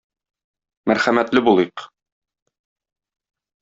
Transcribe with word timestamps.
Мәрхәмәтле 0.93 1.45
булыйк! 1.51 1.87